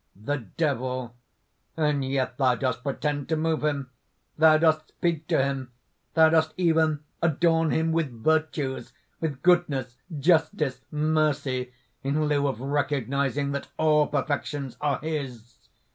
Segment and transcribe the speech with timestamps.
[0.15, 1.15] THE DEVIL.
[1.77, 3.91] "And yet thou dost pretend to move him!
[4.35, 5.73] Thou dost speak to him,
[6.15, 13.51] thou dost even adorn him with virtues, with goodness, justice, mercy, in lieu of recognising
[13.51, 15.59] that all perfections are his!